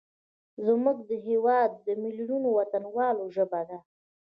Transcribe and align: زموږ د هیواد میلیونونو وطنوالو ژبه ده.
زموږ 0.65 0.97
د 1.09 1.11
هیواد 1.27 1.73
میلیونونو 2.03 2.49
وطنوالو 2.57 3.23
ژبه 3.35 3.61
ده. 3.69 3.77